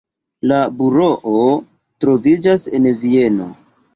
[0.51, 1.43] La buroo
[2.05, 3.51] troviĝas en Vieno.